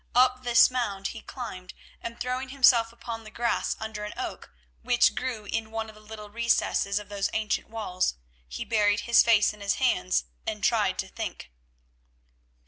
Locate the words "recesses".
6.31-6.97